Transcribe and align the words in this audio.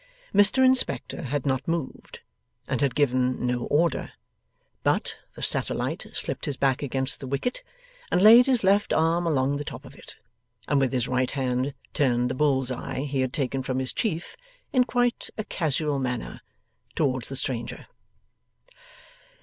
Mr 0.33 0.65
Inspector 0.65 1.21
had 1.21 1.45
not 1.45 1.67
moved, 1.67 2.21
and 2.67 2.81
had 2.81 2.95
given 2.95 3.45
no 3.45 3.65
order; 3.65 4.13
but, 4.81 5.17
the 5.33 5.43
satellite 5.43 6.07
slipped 6.11 6.45
his 6.45 6.57
back 6.57 6.81
against 6.81 7.19
the 7.19 7.27
wicket, 7.27 7.61
and 8.11 8.19
laid 8.19 8.47
his 8.47 8.63
left 8.63 8.93
arm 8.93 9.27
along 9.27 9.57
the 9.57 9.63
top 9.63 9.85
of 9.85 9.93
it, 9.93 10.15
and 10.67 10.79
with 10.79 10.91
his 10.91 11.07
right 11.07 11.29
hand 11.29 11.75
turned 11.93 12.31
the 12.31 12.33
bull's 12.33 12.71
eye 12.71 13.01
he 13.01 13.21
had 13.21 13.31
taken 13.31 13.61
from 13.61 13.77
his 13.77 13.93
chief 13.93 14.35
in 14.73 14.85
quite 14.85 15.29
a 15.37 15.43
casual 15.43 15.99
manner 15.99 16.41
towards 16.95 17.29
the 17.29 17.35
stranger. 17.35 17.85